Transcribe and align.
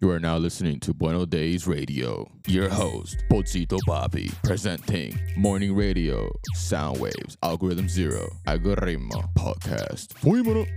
You 0.00 0.12
are 0.12 0.20
now 0.20 0.36
listening 0.36 0.78
to 0.80 0.94
Buenos 0.94 1.26
Days 1.26 1.66
Radio. 1.66 2.30
Your 2.46 2.68
host, 2.68 3.24
Pochito 3.28 3.80
Papi, 3.84 4.32
presenting 4.44 5.18
Morning 5.36 5.74
Radio, 5.74 6.30
Sound 6.54 7.00
Waves, 7.00 7.36
Algorithm 7.42 7.88
Zero, 7.88 8.30
Algoritmo 8.46 9.28
Podcast. 9.34 10.14
Fuímonos. 10.14 10.68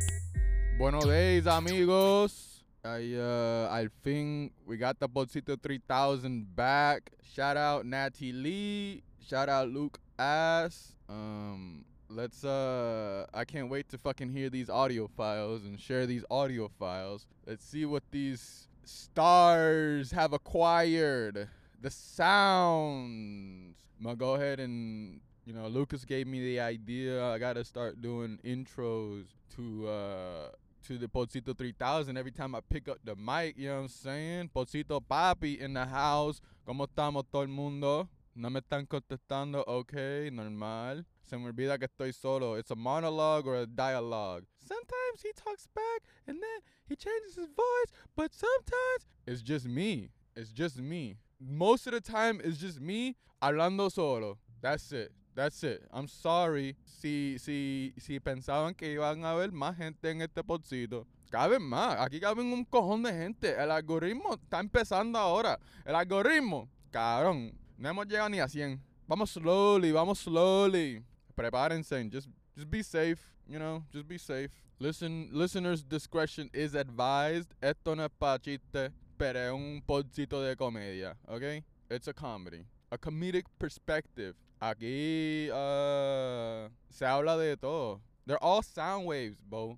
Buenos 0.79 1.05
days, 1.05 1.45
amigos. 1.45 2.63
I, 2.83 3.13
uh, 3.13 3.69
al 3.71 3.89
fin, 4.01 4.49
we 4.65 4.77
got 4.77 4.99
the 4.99 5.07
Bolsito 5.07 5.55
3000 5.61 6.55
back. 6.55 7.11
Shout 7.21 7.57
out 7.57 7.85
Natty 7.85 8.31
Lee. 8.31 9.03
Shout 9.23 9.49
out 9.49 9.69
Luke 9.69 9.99
Ass. 10.17 10.95
Um, 11.07 11.85
let's, 12.09 12.43
uh, 12.43 13.27
I 13.31 13.45
can't 13.45 13.69
wait 13.69 13.87
to 13.89 13.99
fucking 13.99 14.31
hear 14.31 14.49
these 14.49 14.71
audio 14.71 15.07
files 15.15 15.63
and 15.63 15.79
share 15.79 16.07
these 16.07 16.25
audio 16.31 16.71
files. 16.79 17.27
Let's 17.45 17.63
see 17.63 17.85
what 17.85 18.01
these 18.09 18.67
stars 18.83 20.11
have 20.11 20.33
acquired. 20.33 21.47
The 21.81 21.89
sounds. 21.89 23.75
I'm 23.97 24.03
gonna 24.03 24.15
go 24.15 24.35
ahead 24.35 24.59
and, 24.59 25.19
you 25.45 25.53
know, 25.53 25.67
Lucas 25.67 26.05
gave 26.05 26.27
me 26.27 26.39
the 26.39 26.59
idea. 26.59 27.23
I 27.25 27.37
gotta 27.37 27.63
start 27.63 28.01
doing 28.01 28.39
intros 28.43 29.25
to, 29.55 29.87
uh, 29.87 30.49
to 30.87 30.97
the 30.97 31.07
Pocito 31.07 31.57
3000 31.57 32.17
every 32.17 32.31
time 32.31 32.55
I 32.55 32.61
pick 32.61 32.87
up 32.87 32.97
the 33.03 33.15
mic, 33.15 33.57
you 33.57 33.69
know 33.69 33.75
what 33.75 33.81
I'm 33.81 33.87
saying? 33.87 34.49
Pocito 34.55 35.01
Papi 35.01 35.59
in 35.59 35.73
the 35.73 35.85
house. 35.85 36.41
¿Cómo 36.67 36.87
estamos 36.87 37.25
todo 37.31 37.43
el 37.43 37.49
mundo? 37.49 38.07
No 38.33 38.49
me 38.49 38.61
están 38.61 38.87
contestando, 38.87 39.63
ok, 39.67 40.31
normal. 40.31 41.05
Se 41.31 41.37
me 41.37 41.47
olvida 41.47 41.79
que 41.79 41.87
estoy 41.87 42.11
solo. 42.13 42.55
It's 42.55 42.71
a 42.71 42.75
monologue 42.75 43.47
or 43.47 43.55
a 43.55 43.65
dialogue. 43.65 44.43
Sometimes 44.67 45.21
he 45.23 45.31
talks 45.33 45.65
back 45.73 46.01
and 46.27 46.35
then 46.41 46.59
he 46.89 46.97
changes 46.97 47.35
his 47.35 47.47
voice, 47.47 47.91
but 48.17 48.33
sometimes 48.33 49.07
it's 49.25 49.41
just 49.41 49.65
me. 49.65 50.09
It's 50.35 50.51
just 50.51 50.77
me. 50.81 51.15
Most 51.39 51.87
of 51.87 51.93
the 51.93 52.01
time, 52.01 52.41
it's 52.43 52.57
just 52.57 52.81
me 52.81 53.15
hablando 53.41 53.89
solo. 53.89 54.39
That's 54.61 54.91
it. 54.91 55.13
That's 55.33 55.63
it. 55.63 55.87
I'm 55.93 56.09
sorry 56.09 56.75
si, 56.83 57.37
si, 57.37 57.93
si 57.97 58.19
pensaban 58.19 58.75
que 58.75 58.93
iban 58.93 59.23
a 59.23 59.31
haber 59.31 59.53
más 59.53 59.77
gente 59.77 60.09
en 60.09 60.21
este 60.23 60.43
podcito. 60.43 61.05
Caben 61.31 61.61
más. 61.61 61.97
Aquí 61.97 62.19
caben 62.19 62.51
un 62.51 62.65
cojón 62.65 63.03
de 63.03 63.13
gente. 63.13 63.55
El 63.57 63.71
algoritmo 63.71 64.33
está 64.33 64.59
empezando 64.59 65.17
ahora. 65.17 65.57
El 65.85 65.95
algoritmo, 65.95 66.67
cabrón. 66.91 67.57
No 67.77 67.87
hemos 67.87 68.05
llegado 68.05 68.27
ni 68.27 68.41
a 68.41 68.49
100. 68.49 68.81
Vamos 69.07 69.29
slowly, 69.29 69.93
vamos 69.93 70.19
slowly. 70.19 71.05
Prepárense. 71.31 72.09
Just, 72.11 72.27
just 72.55 72.69
be 72.69 72.83
safe. 72.83 73.19
You 73.47 73.59
know, 73.59 73.83
just 73.91 74.07
be 74.07 74.17
safe. 74.17 74.51
Listen, 74.79 75.29
listeners' 75.31 75.83
discretion 75.83 76.49
is 76.53 76.73
advised. 76.73 77.53
Esto 77.61 77.93
no 77.93 78.05
es 78.05 78.11
pa' 78.19 78.37
chiste, 78.37 78.91
pero 79.17 79.55
un 79.55 79.81
podcito 79.87 80.41
de 80.47 80.55
comedia, 80.55 81.15
okay? 81.29 81.63
It's 81.89 82.07
a 82.07 82.13
comedy. 82.13 82.65
A 82.91 82.97
comedic 82.97 83.43
perspective. 83.59 84.35
Aquí 84.61 85.49
uh, 85.49 86.69
se 86.89 87.05
habla 87.05 87.37
de 87.37 87.57
todo. 87.57 87.99
They're 88.25 88.43
all 88.43 88.61
sound 88.61 89.05
waves, 89.05 89.37
bro. 89.49 89.77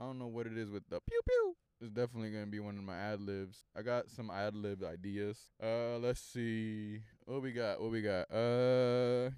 I 0.00 0.06
don't 0.06 0.18
know 0.18 0.26
what 0.26 0.46
it 0.46 0.58
is 0.58 0.70
with 0.70 0.82
the 0.88 1.00
pew 1.08 1.20
pew. 1.26 1.56
It's 1.80 1.90
definitely 1.90 2.30
gonna 2.30 2.46
be 2.46 2.58
one 2.58 2.76
of 2.76 2.84
my 2.84 2.96
ad 2.96 3.20
libs. 3.20 3.64
I 3.76 3.82
got 3.82 4.10
some 4.10 4.28
ad 4.28 4.56
lib 4.56 4.82
ideas. 4.82 5.38
Uh, 5.62 5.98
let's 5.98 6.20
see 6.20 7.00
what 7.26 7.42
we 7.42 7.52
got. 7.52 7.80
What 7.80 7.92
we 7.92 8.02
got? 8.02 8.22
Uh, 8.30 9.30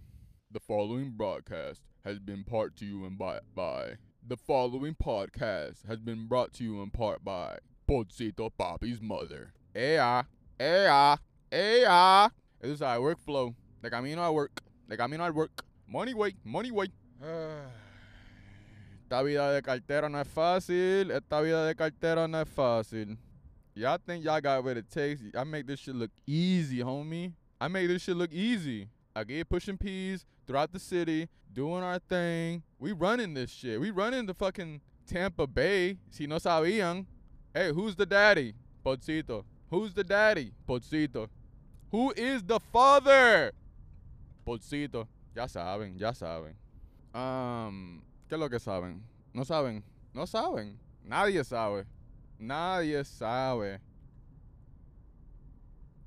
the 0.50 0.60
following 0.66 1.12
broadcast 1.14 1.82
has 2.06 2.18
been 2.18 2.42
part 2.42 2.74
to 2.76 2.86
you 2.86 3.04
and 3.04 3.18
by 3.18 3.40
by. 3.54 3.96
The 4.26 4.36
following 4.36 4.94
podcast 4.94 5.86
has 5.86 6.00
been 6.00 6.26
brought 6.26 6.54
to 6.54 6.64
you 6.64 6.82
in 6.82 6.90
part 6.90 7.22
by 7.22 7.58
Poncito 7.88 8.50
Papi's 8.58 9.02
mother. 9.02 9.52
Ea, 9.76 10.22
ea, 10.60 11.16
ea. 11.52 12.28
This 12.60 12.70
is 12.70 12.82
our 12.82 12.98
workflow. 12.98 13.54
De 13.82 13.90
camino 13.90 14.22
I 14.22 14.30
work. 14.30 14.62
Like 14.88 15.00
I 15.00 15.06
mean, 15.06 15.20
I 15.20 15.30
work. 15.30 15.64
Money 15.86 16.14
way, 16.14 16.34
money 16.44 16.70
way. 16.70 16.86
Esta 19.06 19.22
vida 19.22 19.52
de 19.52 19.62
cartera 19.62 20.08
no 20.08 20.20
es 20.20 20.26
fácil. 20.26 21.12
Esta 21.12 21.40
vida 21.40 21.64
de 21.64 21.76
cartera 21.76 22.26
no 22.26 22.40
es 22.40 22.48
fácil. 22.48 23.16
Y'all 23.72 23.98
think 24.04 24.24
y'all 24.24 24.40
got 24.40 24.64
what 24.64 24.76
it 24.76 24.90
takes. 24.90 25.22
I 25.32 25.44
make 25.44 25.64
this 25.64 25.78
shit 25.78 25.94
look 25.94 26.10
easy, 26.26 26.78
homie. 26.78 27.32
I 27.60 27.68
make 27.68 27.86
this 27.86 28.02
shit 28.02 28.16
look 28.16 28.32
easy. 28.32 28.88
I 29.14 29.22
get 29.22 29.48
pushing 29.48 29.78
peas 29.78 30.26
throughout 30.44 30.72
the 30.72 30.80
city, 30.80 31.28
doing 31.52 31.84
our 31.84 32.00
thing. 32.00 32.64
We 32.80 32.90
running 32.90 33.32
this 33.32 33.52
shit. 33.52 33.80
We 33.80 33.92
running 33.92 34.26
the 34.26 34.34
fucking 34.34 34.80
Tampa 35.06 35.46
Bay. 35.46 35.98
Si 36.10 36.26
no 36.26 36.38
sabían. 36.38 37.06
Hey, 37.54 37.70
who's 37.70 37.94
the 37.94 38.06
daddy? 38.06 38.54
Pochito. 38.84 39.44
Who's 39.70 39.94
the 39.94 40.02
daddy? 40.02 40.50
Pochito. 40.68 41.28
Who 41.92 42.12
is 42.16 42.42
the 42.42 42.58
father? 42.58 43.52
Pochito. 44.44 45.06
Ya 45.32 45.46
saben, 45.46 45.96
ya 45.96 46.10
saben. 46.10 46.54
Um, 47.14 48.02
¿Qué 48.28 48.34
es 48.34 48.40
lo 48.40 48.48
que 48.48 48.58
saben? 48.58 49.02
No 49.32 49.44
saben. 49.44 49.84
No 50.12 50.26
saben. 50.26 50.78
Nadie 51.04 51.44
sabe. 51.44 51.84
Nadie 52.38 53.04
sabe. 53.04 53.78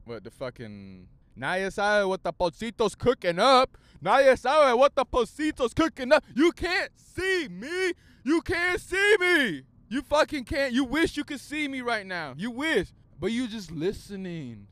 What 0.05 0.23
the 0.23 0.31
fucking. 0.31 1.07
Nadie 1.37 1.71
sabe 1.71 2.07
what 2.07 2.21
the 2.23 2.33
Pocito's 2.33 2.95
cooking 2.95 3.39
up. 3.39 3.77
Nadie 4.03 4.37
sabe 4.37 4.77
what 4.77 4.93
the 4.95 5.05
Pocito's 5.05 5.73
cooking 5.73 6.11
up. 6.11 6.23
You 6.35 6.51
can't 6.51 6.91
see 6.97 7.47
me. 7.47 7.93
You 8.23 8.41
can't 8.41 8.81
see 8.81 9.15
me. 9.19 9.63
You 9.87 10.01
fucking 10.01 10.43
can't. 10.43 10.73
You 10.73 10.83
wish 10.83 11.15
you 11.15 11.23
could 11.23 11.39
see 11.39 11.67
me 11.67 11.81
right 11.81 12.05
now. 12.05 12.33
You 12.37 12.51
wish. 12.51 12.89
But 13.17 13.31
you 13.31 13.47
just 13.47 13.71
listening. 13.71 14.67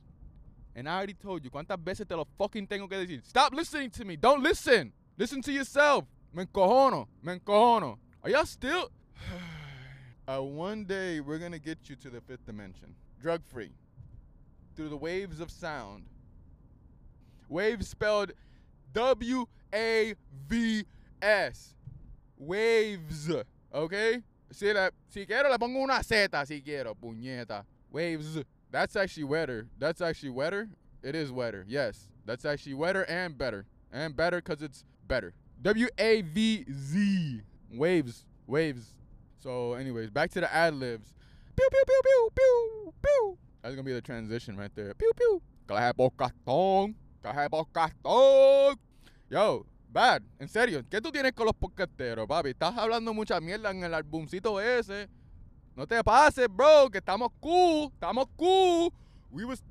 And 0.76 0.88
I 0.88 0.96
already 0.96 1.14
told 1.14 1.44
you. 1.44 1.50
¿Cuántas 1.50 1.82
veces 1.82 2.06
te 2.06 2.14
lo 2.14 2.26
fucking 2.36 2.66
tengo 2.66 2.86
que 2.88 2.98
decir? 2.98 3.24
Stop 3.24 3.54
listening 3.54 3.90
to 3.90 4.04
me. 4.04 4.16
Don't 4.16 4.42
listen. 4.42 4.92
Listen 5.16 5.40
to 5.42 5.52
yourself. 5.52 6.04
Me 6.32 6.44
encojono. 6.44 7.08
Me 7.22 7.38
encojono. 7.38 7.98
Are 8.22 8.30
y'all 8.30 8.46
still? 8.46 8.90
uh, 10.28 10.42
one 10.42 10.84
day 10.84 11.20
we're 11.20 11.38
gonna 11.38 11.58
get 11.58 11.78
you 11.88 11.96
to 11.96 12.10
the 12.10 12.20
fifth 12.20 12.44
dimension. 12.46 12.94
Drug 13.20 13.42
free. 13.44 13.72
Through 14.76 14.90
the 14.90 14.96
waves 14.96 15.40
of 15.40 15.50
sound. 15.50 16.04
Waves 17.48 17.88
spelled 17.88 18.32
W 18.92 19.46
A 19.74 20.14
V 20.48 20.84
S. 21.22 21.74
Waves. 22.38 23.30
Okay? 23.74 24.22
Si, 24.50 24.72
la, 24.72 24.90
si 25.08 25.26
quiero 25.26 25.50
le 25.50 25.58
pongo 25.58 25.80
una 25.80 26.02
Z 26.02 26.28
si 26.46 26.60
quiero, 26.60 26.94
puñeta. 26.94 27.64
Waves. 27.90 28.38
That's 28.70 28.96
actually 28.96 29.24
wetter. 29.24 29.66
That's 29.78 30.00
actually 30.00 30.30
wetter. 30.30 30.68
It 31.02 31.14
is 31.14 31.32
wetter. 31.32 31.64
Yes. 31.66 32.08
That's 32.26 32.44
actually 32.44 32.74
wetter 32.74 33.04
and 33.04 33.36
better. 33.36 33.64
And 33.90 34.14
better 34.14 34.42
because 34.42 34.62
it's 34.62 34.84
better. 35.06 35.32
W 35.62 35.88
A 35.98 36.22
V 36.22 36.64
Z. 36.70 37.42
Waves. 37.72 38.24
Waves. 38.46 38.94
So, 39.38 39.74
anyways, 39.74 40.10
back 40.10 40.30
to 40.32 40.40
the 40.40 40.52
ad 40.52 40.74
libs. 40.74 41.14
Pew, 41.56 41.68
pew, 41.70 41.84
pew, 41.86 42.00
pew, 42.02 42.30
pew, 42.34 42.94
pew. 43.02 43.38
That's 43.62 43.76
to 43.76 43.82
be 43.82 43.92
the 43.92 44.00
transition 44.00 44.56
right 44.56 44.70
there. 44.74 44.94
Pew, 44.94 45.12
pew. 45.16 45.42
Caja 45.66 45.92
cartón. 46.12 46.94
Yo, 49.30 49.66
Bad, 49.90 50.22
en 50.38 50.48
serio, 50.48 50.82
¿qué 50.90 51.00
tú 51.00 51.10
tienes 51.10 51.32
con 51.32 51.46
los 51.46 51.54
podcasteros, 51.54 52.26
papi? 52.26 52.50
Estás 52.50 52.76
hablando 52.76 53.14
mucha 53.14 53.40
mierda 53.40 53.70
en 53.70 53.82
el 53.82 53.94
albumcito 53.94 54.60
ese. 54.60 55.08
No 55.74 55.86
te 55.86 56.02
pases, 56.04 56.46
bro, 56.48 56.90
que 56.90 56.98
estamos 56.98 57.30
cool. 57.40 57.90
Estamos 57.94 58.26
cool. 58.36 58.92
We 59.30 59.46
was, 59.46 59.62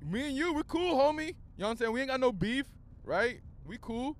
me 0.00 0.26
and 0.26 0.36
you, 0.36 0.52
we 0.52 0.62
cool, 0.64 0.96
homie. 0.96 1.34
You 1.56 1.62
know 1.62 1.66
what 1.66 1.70
I'm 1.70 1.76
saying? 1.76 1.92
We 1.92 2.00
ain't 2.02 2.10
got 2.10 2.20
no 2.20 2.30
beef, 2.32 2.66
right? 3.04 3.40
We 3.66 3.78
cool. 3.80 4.16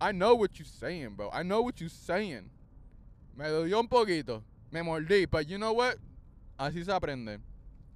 I 0.00 0.12
know 0.12 0.34
what 0.34 0.58
you're 0.58 0.66
saying, 0.66 1.14
bro. 1.16 1.30
I 1.32 1.42
know 1.42 1.62
what 1.62 1.80
you're 1.80 1.88
saying. 1.88 2.50
Me 3.36 3.44
dolió 3.46 3.78
un 3.78 3.88
poquito. 3.88 4.42
Me 4.70 4.80
mordí. 4.80 5.30
But 5.30 5.48
you 5.48 5.58
know 5.58 5.72
what? 5.72 5.96
Así 6.58 6.84
se 6.84 6.92
aprende. 6.92 7.38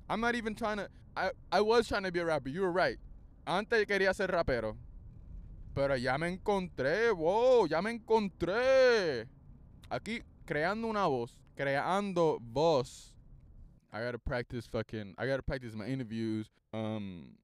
I'm 0.09 0.21
not 0.21 0.35
even 0.35 0.55
trying 0.55 0.79
to. 0.79 0.89
I, 1.17 1.31
I 1.53 1.61
was 1.61 1.89
trying 1.89 2.05
to 2.05 2.13
be 2.13 2.21
a 2.21 2.25
rapper. 2.25 2.49
You 2.49 2.63
were 2.63 2.73
right. 2.73 2.99
Antes 3.47 3.85
quería 3.87 4.15
ser 4.15 4.29
rapero. 4.29 4.77
Pero 5.75 5.95
ya 5.95 6.19
me 6.19 6.37
encontré, 6.37 7.15
wow, 7.15 7.67
ya 7.67 7.81
me 7.81 7.91
encontré. 7.97 9.27
Aquí 9.91 10.23
creando 10.47 10.89
una 10.89 11.07
voz, 11.07 11.37
creando 11.57 12.39
voz. 12.41 13.13
I 13.93 14.01
gotta 14.01 14.19
practice 14.19 14.67
fucking, 14.67 15.15
I 15.17 15.27
gotta 15.27 15.43
practice 15.43 15.75
my 15.75 15.87
interviews. 15.87 16.49
Um, 16.73 17.37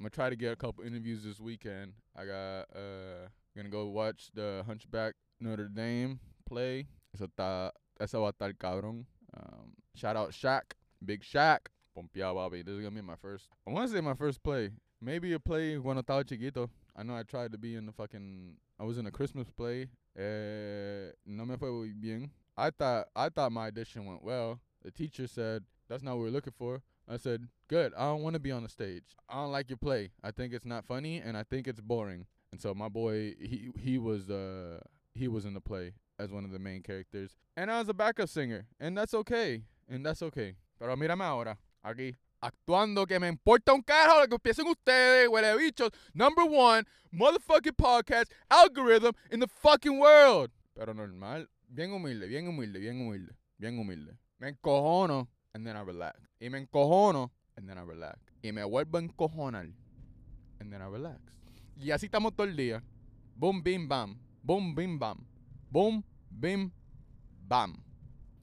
I'm 0.00 0.04
gonna 0.04 0.10
try 0.12 0.30
to 0.30 0.36
get 0.36 0.54
a 0.54 0.56
couple 0.56 0.82
interviews 0.82 1.24
this 1.24 1.38
weekend. 1.38 1.92
I 2.16 2.24
got 2.24 2.60
uh 2.74 3.28
gonna 3.54 3.68
go 3.68 3.84
watch 3.88 4.30
the 4.32 4.64
Hunchback 4.66 5.12
Notre 5.42 5.68
Dame 5.68 6.18
play. 6.48 6.86
Eso 7.14 7.26
está, 7.26 7.70
eso 8.00 8.24
a 8.24 8.32
cabrón. 8.32 9.04
Um, 9.36 9.74
shout 9.94 10.16
out 10.16 10.30
Shaq, 10.30 10.62
Big 11.04 11.22
Shaq. 11.22 11.58
Pompeado, 11.94 12.36
papi. 12.36 12.64
This 12.64 12.76
is 12.76 12.80
gonna 12.80 12.94
be 12.94 13.02
my 13.02 13.16
first. 13.16 13.44
I 13.68 13.72
want 13.72 13.90
to 13.90 13.94
say 13.94 14.00
my 14.00 14.14
first 14.14 14.42
play. 14.42 14.70
Maybe 15.02 15.34
a 15.34 15.38
play 15.38 15.78
cuando 15.78 16.00
estaba 16.00 16.26
chiquito. 16.26 16.70
I 16.96 17.02
know 17.02 17.14
I 17.14 17.22
tried 17.22 17.52
to 17.52 17.58
be 17.58 17.74
in 17.74 17.84
the 17.84 17.92
fucking. 17.92 18.54
I 18.78 18.84
was 18.84 18.96
in 18.96 19.04
a 19.06 19.10
Christmas 19.10 19.50
play. 19.50 19.88
Eh, 20.16 21.10
no 21.26 21.44
me 21.44 21.56
fue 21.56 21.92
bien. 21.92 22.30
I 22.56 22.70
thought 22.70 23.08
I 23.14 23.28
thought 23.28 23.52
my 23.52 23.66
audition 23.66 24.06
went 24.06 24.24
well. 24.24 24.60
The 24.82 24.90
teacher 24.90 25.26
said 25.26 25.64
that's 25.90 26.02
not 26.02 26.16
what 26.16 26.22
we're 26.22 26.30
looking 26.30 26.54
for. 26.56 26.80
I 27.10 27.16
said, 27.16 27.48
good. 27.68 27.92
I 27.96 28.04
don't 28.04 28.22
want 28.22 28.34
to 28.34 28.40
be 28.40 28.52
on 28.52 28.62
the 28.62 28.68
stage. 28.68 29.02
I 29.28 29.34
don't 29.34 29.50
like 29.50 29.68
your 29.68 29.78
play. 29.78 30.10
I 30.22 30.30
think 30.30 30.52
it's 30.52 30.64
not 30.64 30.84
funny 30.84 31.18
and 31.18 31.36
I 31.36 31.42
think 31.42 31.66
it's 31.66 31.80
boring. 31.80 32.26
And 32.52 32.60
so 32.60 32.74
my 32.74 32.88
boy, 32.88 33.34
he 33.40 33.70
he 33.76 33.98
was 33.98 34.28
uh 34.30 34.80
he 35.14 35.28
was 35.28 35.44
in 35.44 35.54
the 35.54 35.60
play 35.60 35.92
as 36.18 36.30
one 36.30 36.44
of 36.44 36.50
the 36.50 36.58
main 36.58 36.82
characters, 36.82 37.36
and 37.56 37.70
I 37.70 37.78
was 37.78 37.88
a 37.88 37.94
backup 37.94 38.28
singer, 38.28 38.66
and 38.78 38.96
that's 38.96 39.14
okay, 39.14 39.62
and 39.88 40.04
that's 40.04 40.22
okay. 40.22 40.56
Pero 40.78 40.96
mírame 40.96 41.22
ahora, 41.22 41.56
aquí 41.84 42.16
actuando 42.42 43.06
que 43.06 43.18
me 43.20 43.28
importa 43.28 43.72
un 43.72 43.82
carajo 43.82 44.20
lo 44.20 44.26
que 44.26 44.38
piensen 44.38 44.66
ustedes, 44.66 45.28
huele 45.28 45.56
bichos. 45.56 45.90
Number 46.12 46.44
one 46.44 46.84
motherfucking 47.12 47.76
podcast 47.76 48.30
algorithm 48.50 49.12
in 49.30 49.40
the 49.40 49.48
fucking 49.48 49.98
world. 49.98 50.50
Pero 50.74 50.92
normal, 50.92 51.46
bien 51.68 51.92
humilde, 51.92 52.26
bien 52.26 52.48
humilde, 52.48 52.80
bien 52.80 53.00
humilde, 53.00 53.32
bien 53.58 53.78
humilde. 53.78 54.16
Me 54.40 54.48
encojono 54.48 55.28
and 55.54 55.66
then 55.66 55.76
I 55.76 55.82
relax. 55.82 56.18
Y 56.40 56.48
me 56.48 56.60
encojono 56.66 57.30
and 57.56 57.68
then 57.68 57.78
I 57.78 57.82
relax. 57.82 58.18
Y 58.42 58.52
me 58.52 58.62
vuelvo 58.62 58.98
a 58.98 59.02
encojonar 59.02 59.72
and 60.60 60.72
then 60.72 60.82
I 60.82 60.86
relax. 60.86 61.20
Y 61.76 61.90
así 61.90 62.08
estamos 62.08 62.36
todo 62.36 62.46
el 62.46 62.56
día. 62.56 62.82
Boom, 63.36 63.62
bim, 63.62 63.88
bam. 63.88 64.18
Boom, 64.44 64.74
bim, 64.74 64.98
bam. 64.98 65.24
Boom, 65.70 66.04
bim, 66.30 66.70
bam. 67.48 67.82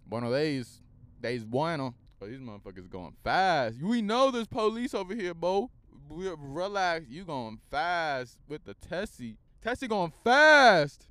Bueno 0.06 0.32
days. 0.32 0.82
Days 1.22 1.44
bueno. 1.44 1.94
But 2.20 2.30
these 2.30 2.40
motherfuckers 2.40 2.90
going 2.90 3.14
fast. 3.24 3.80
We 3.82 4.02
know 4.02 4.32
there's 4.32 4.48
police 4.48 4.96
over 4.96 5.14
here, 5.14 5.36
Bo. 5.36 5.70
We 6.10 6.30
relax. 6.36 7.06
You 7.10 7.26
going 7.26 7.60
fast 7.70 8.40
with 8.48 8.64
the 8.64 8.74
Tessie. 8.74 9.38
Tessie 9.62 9.88
going 9.88 10.14
fast. 10.24 11.08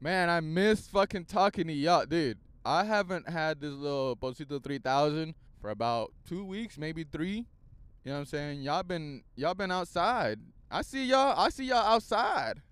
Man, 0.00 0.28
I 0.28 0.40
miss 0.40 0.86
fucking 0.88 1.26
talking 1.26 1.66
to 1.66 1.72
y'all, 1.72 2.04
dude. 2.04 2.38
I 2.70 2.84
haven't 2.84 3.28
had 3.28 3.60
this 3.60 3.72
little 3.72 4.14
Bolsito 4.14 4.62
3000 4.62 5.34
for 5.60 5.70
about 5.70 6.12
two 6.24 6.44
weeks, 6.44 6.78
maybe 6.78 7.02
three. 7.02 7.38
You 7.38 7.44
know 8.04 8.12
what 8.12 8.18
I'm 8.20 8.26
saying? 8.26 8.62
Y'all 8.62 8.84
been 8.84 9.24
y'all 9.34 9.54
been 9.54 9.72
outside. 9.72 10.38
I 10.70 10.82
see 10.82 11.04
y'all. 11.06 11.34
I 11.36 11.48
see 11.48 11.64
y'all 11.64 11.84
outside, 11.84 12.62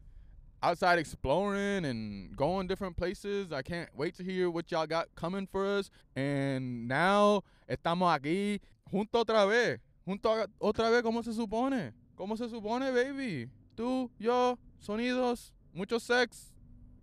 outside 0.63 1.01
exploring 1.01 1.85
and 1.85 2.37
going 2.37 2.69
different 2.69 2.97
places. 2.97 3.51
I 3.51 3.63
can't 3.63 3.89
wait 3.93 4.15
to 4.19 4.23
hear 4.23 4.49
what 4.51 4.71
y'all 4.71 4.87
got 4.87 5.09
coming 5.17 5.49
for 5.51 5.67
us. 5.67 5.91
And 6.15 6.87
now 6.87 7.43
estamos 7.69 8.09
aquí 8.17 8.61
junto 8.89 9.25
otra 9.25 9.49
vez, 9.49 9.81
junto 10.07 10.47
otra 10.61 10.93
vez 10.93 11.03
como 11.03 11.23
se 11.23 11.33
supone, 11.33 11.93
como 12.17 12.37
se 12.37 12.49
supone, 12.49 12.95
baby. 12.95 13.49
Tú, 13.77 14.09
yo, 14.17 14.57
sonidos, 14.81 15.51
mucho 15.75 15.99
sex, 15.99 16.53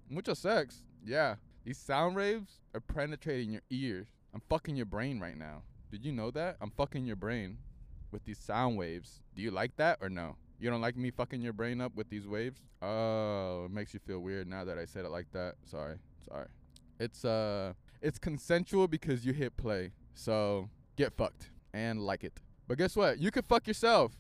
mucho 0.10 0.34
sex. 0.34 0.82
Yeah, 1.04 1.36
these 1.66 1.80
sound 1.80 2.16
waves 2.16 2.60
are 2.76 2.80
penetrating 2.80 3.52
your 3.52 3.64
ears. 3.72 4.08
I'm 4.36 4.42
fucking 4.50 4.76
your 4.76 4.86
brain 4.86 5.20
right 5.20 5.36
now. 5.36 5.64
Did 5.92 6.06
you 6.06 6.12
know 6.12 6.30
that? 6.32 6.58
I'm 6.62 6.70
fucking 6.70 7.06
your 7.06 7.16
brain 7.16 7.58
with 8.12 8.24
these 8.24 8.38
sound 8.38 8.78
waves. 8.78 9.22
Do 9.36 9.42
you 9.42 9.50
like 9.50 9.76
that 9.78 9.98
or 10.00 10.10
no? 10.10 10.36
You 10.60 10.70
don't 10.70 10.82
like 10.82 10.96
me 10.96 11.10
fucking 11.10 11.42
your 11.42 11.54
brain 11.54 11.82
up 11.82 11.96
with 11.96 12.10
these 12.10 12.28
waves? 12.28 12.62
Oh, 12.84 13.66
it 13.66 13.72
makes 13.72 13.96
you 13.96 14.00
feel 14.00 14.20
weird 14.20 14.48
now 14.48 14.64
that 14.64 14.78
I 14.78 14.86
said 14.86 15.06
it 15.06 15.10
like 15.10 15.32
that. 15.32 15.56
Sorry. 15.66 15.96
Sorry. 16.30 16.48
It's 17.00 17.26
uh 17.26 17.74
it's 18.00 18.20
consensual 18.20 18.88
because 18.88 19.26
you 19.26 19.34
hit 19.34 19.58
play. 19.58 19.92
So, 20.14 20.70
get 20.96 21.14
fucked 21.14 21.50
and 21.74 22.00
like 22.00 22.24
it. 22.24 22.40
But 22.68 22.78
guess 22.78 22.96
what? 22.96 23.18
You 23.18 23.32
can 23.32 23.42
fuck 23.42 23.68
yourself. 23.68 24.12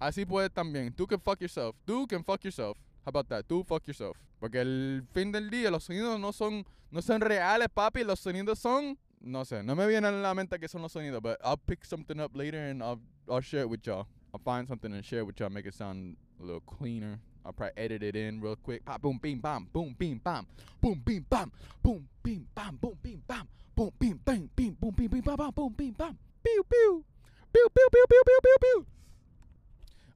Así 0.00 0.24
puede 0.24 0.50
también. 0.50 0.94
Tú 0.94 1.08
can 1.08 1.18
fuck 1.18 1.40
yourself. 1.40 1.74
Tú 1.86 2.08
can 2.08 2.22
fuck 2.22 2.44
yourself. 2.44 2.78
How 3.04 3.10
about 3.10 3.28
that? 3.28 3.46
Tú 3.46 3.64
fuck 3.66 3.86
yourself. 3.86 4.16
Porque 4.40 4.60
el 4.60 5.02
fin 5.12 5.30
del 5.32 5.50
día 5.50 5.70
los 5.70 5.84
sonidos 5.84 6.18
no 6.18 6.32
son 6.32 6.64
no 6.90 7.00
son 7.00 7.20
reales, 7.20 7.68
papi. 7.68 8.04
Los 8.04 8.20
sonidos 8.20 8.58
son 8.58 8.96
no 9.20 9.44
sé, 9.44 9.62
no 9.62 9.74
me 9.74 9.86
viene 9.86 10.06
a 10.06 10.12
la 10.12 10.34
mente 10.34 10.58
que 10.58 10.68
son 10.68 10.82
los 10.82 10.92
sonidos, 10.92 11.22
but 11.22 11.38
I'll 11.42 11.56
pick 11.56 11.84
something 11.84 12.20
up 12.20 12.36
later 12.36 12.58
and 12.58 12.82
I'll 12.82 13.00
I'll 13.28 13.40
share 13.40 13.62
it 13.62 13.70
with 13.70 13.86
y'all. 13.86 14.06
I'll 14.32 14.40
find 14.40 14.68
something 14.68 14.92
and 14.92 15.04
share 15.04 15.20
it 15.20 15.26
with 15.26 15.40
y'all, 15.40 15.48
make 15.50 15.66
it 15.66 15.74
sound 15.74 16.16
a 16.40 16.44
little 16.44 16.60
cleaner. 16.60 17.20
I'll 17.44 17.52
probably 17.52 17.72
edit 17.76 18.02
it 18.02 18.16
in 18.16 18.40
real 18.40 18.56
quick. 18.56 18.84
Pop, 18.84 19.02
boom, 19.02 19.18
bing, 19.20 19.38
bam, 19.38 19.68
boom, 19.72 19.94
bing, 19.98 20.20
bam, 20.22 20.46
boom, 20.80 21.00
bing, 21.04 21.24
bam, 21.28 21.52
boom, 21.82 22.08
bing, 22.22 22.46
bam, 22.54 22.78
boom, 22.80 22.98
bing, 23.02 23.22
bam, 23.26 23.48
boom, 23.76 23.92
bing, 23.98 24.20
bang, 24.24 24.50
bing, 24.56 24.76
boom, 24.80 24.90
bing, 24.92 25.08
bing, 25.08 25.20
bam, 25.20 25.36
bam, 25.36 25.50
boom, 25.50 25.74
bing, 25.76 25.92
bam, 25.92 26.18
pew, 26.42 26.64
pew, 26.68 27.04
pew, 27.52 27.68
pew, 27.74 27.88
pew, 27.92 28.04
pew, 28.08 28.22
pew, 28.26 28.38
pew, 28.42 28.56
pew. 28.60 28.86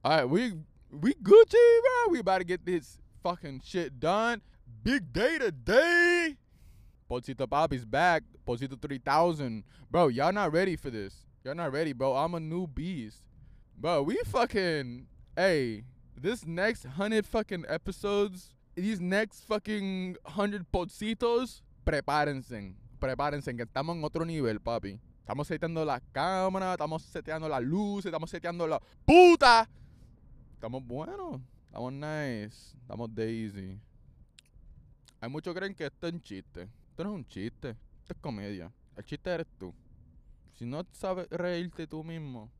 All 0.04 0.16
right, 0.16 0.28
we 0.28 0.52
we 0.90 1.14
Gucci, 1.14 1.52
bro. 1.52 2.12
We 2.12 2.20
about 2.20 2.38
to 2.38 2.44
get 2.44 2.64
this 2.64 2.98
fucking 3.22 3.62
shit 3.64 3.98
done. 4.00 4.42
Big 4.82 5.12
day 5.12 5.38
today. 5.38 6.36
Pochito 7.10 7.48
Bobby's 7.48 7.84
back. 7.84 8.22
Pochito 8.46 8.80
3000. 8.80 9.64
Bro, 9.90 10.08
y'all 10.08 10.32
not 10.32 10.52
ready 10.52 10.76
for 10.76 10.90
this. 10.90 11.26
Y'all 11.44 11.54
not 11.54 11.72
ready, 11.72 11.92
bro. 11.92 12.16
I'm 12.16 12.34
a 12.34 12.40
new 12.40 12.66
beast. 12.66 13.22
Bro, 13.76 14.02
we 14.02 14.18
fucking. 14.26 15.06
Hey, 15.36 15.84
this 16.16 16.46
next 16.46 16.84
100 16.84 17.26
fucking 17.26 17.64
episodes, 17.68 18.50
these 18.74 19.00
next 19.00 19.44
fucking 19.44 20.16
100 20.24 20.66
pochitos, 20.72 21.62
prepárense. 21.86 22.74
Prepárense, 22.98 23.56
que 23.56 23.64
estamos 23.64 23.96
en 23.96 24.02
otro 24.02 24.24
nivel, 24.24 24.58
papi. 24.60 24.98
Estamos 25.20 25.46
seteando 25.46 25.84
la 25.84 26.00
cámara, 26.12 26.72
estamos 26.72 27.02
seteando 27.02 27.48
la 27.48 27.60
luz, 27.60 28.04
estamos 28.06 28.30
seteando 28.30 28.66
la 28.66 28.80
puta. 29.04 29.68
Estamos 30.58 30.84
buenos. 30.84 31.40
Estamos 31.66 31.92
nice. 31.92 32.76
Estamos 32.80 33.14
daisy. 33.14 33.78
Hay 35.20 35.30
muchos 35.30 35.54
que 35.54 35.60
creen 35.60 35.72
que 35.72 35.86
esto 35.86 36.08
es 36.08 36.12
un 36.12 36.20
chiste. 36.20 36.62
Esto 36.62 37.04
no 37.04 37.10
es 37.10 37.14
un 37.14 37.28
chiste. 37.28 37.76
Esto 38.00 38.12
es 38.12 38.18
comedia. 38.20 38.72
El 38.96 39.04
chiste 39.04 39.30
eres 39.30 39.46
tú. 39.56 39.72
Si 40.54 40.66
no 40.66 40.84
sabes 40.90 41.28
reírte 41.30 41.86
tú 41.86 42.02
mismo, 42.02 42.50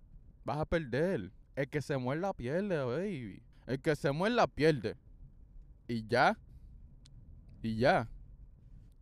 vas 0.45 0.59
a 0.59 0.65
perder. 0.65 1.33
El 1.57 1.69
que 1.69 1.83
se 1.83 1.99
muerda 1.99 2.33
pierde, 2.33 2.79
baby. 2.85 3.43
El 3.67 3.81
que 3.81 3.97
se 3.97 4.13
muerda 4.13 4.47
pierde. 4.47 4.95
Y 5.89 6.07
ya. 6.07 6.39
Y 7.65 7.79
ya. 7.79 8.09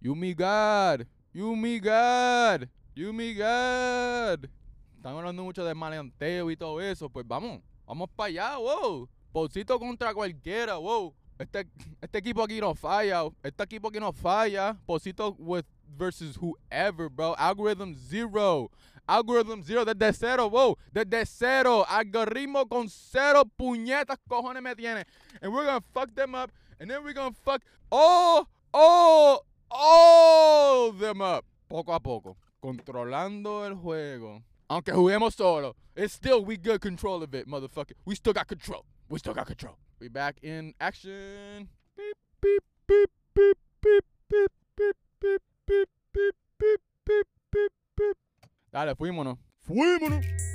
You 0.00 0.16
me 0.16 0.32
God. 0.32 1.06
You 1.34 1.54
me 1.54 1.78
God. 1.80 2.66
You 2.94 3.12
me 3.12 3.34
God. 3.34 4.48
Están 4.96 5.16
hablando 5.18 5.44
mucho 5.44 5.66
de 5.66 5.74
maleanteo 5.74 6.50
y 6.50 6.56
todo 6.56 6.80
eso. 6.80 7.10
Pues 7.10 7.28
vamos. 7.28 7.60
Vamos 7.86 8.08
para 8.16 8.28
allá, 8.28 8.56
wow. 8.58 9.08
Pocito 9.32 9.78
contra 9.78 10.12
cualquiera, 10.12 10.76
wow. 10.76 11.14
Este, 11.38 11.68
este 12.00 12.18
equipo 12.18 12.42
aquí 12.42 12.60
no 12.60 12.74
falla. 12.74 13.28
Este 13.42 13.62
equipo 13.62 13.88
aquí 13.88 14.00
no 14.00 14.12
falla. 14.12 14.76
Pocito 14.86 15.36
with 15.38 15.66
versus 15.96 16.36
whoever, 16.36 17.08
bro. 17.08 17.34
Algorithm 17.38 17.94
zero. 17.94 18.70
Algorithm 19.06 19.62
zero 19.62 19.84
desde 19.84 20.12
cero, 20.12 20.48
wow. 20.50 20.76
Desde 20.92 21.26
cero. 21.26 21.84
Algoritmo 21.88 22.66
con 22.66 22.88
cero 22.88 23.44
puñetas 23.44 24.18
cojones 24.28 24.62
me 24.62 24.74
tiene. 24.74 25.04
And 25.40 25.52
we're 25.52 25.64
gonna 25.64 25.84
fuck 25.92 26.14
them 26.14 26.34
up. 26.34 26.50
And 26.80 26.90
then 26.90 27.04
we're 27.04 27.12
gonna 27.12 27.36
fuck 27.44 27.62
all, 27.90 28.48
all, 28.72 29.46
all 29.70 30.92
them 30.92 31.20
up. 31.20 31.44
Poco 31.68 31.92
a 31.92 32.00
poco. 32.00 32.36
Controlando 32.60 33.66
el 33.66 33.74
juego. 33.74 34.42
Aunque 34.68 34.92
juguemos 34.92 35.34
solo. 35.34 35.76
It's 35.94 36.12
still 36.14 36.44
we 36.44 36.56
good 36.56 36.80
control 36.80 37.22
of 37.22 37.34
it, 37.34 37.46
motherfucker. 37.46 37.92
We 38.04 38.14
still 38.16 38.32
got 38.32 38.48
control. 38.48 38.84
We 39.08 39.18
still 39.18 39.34
got 39.34 39.46
control. 39.46 39.76
We 40.00 40.08
back 40.08 40.36
in 40.42 40.74
action. 40.80 41.68
Beep, 41.96 42.16
beep, 42.40 42.62
beep, 42.86 43.10
beep, 43.34 43.58
beep, 43.80 44.04
beep, 44.28 44.52
beep, 44.76 44.92
beep, 45.20 45.40
beep, 45.66 45.88
beep, 46.12 46.34
beep, 46.58 46.80
beep, 47.06 47.26
beep, 47.52 47.72
beep. 47.96 48.16
Dale, 48.72 48.94
fuímonos. 48.94 49.38
Fuímonos. 49.62 50.45